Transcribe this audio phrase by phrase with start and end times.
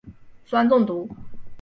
[0.47, 1.07] 酸中毒。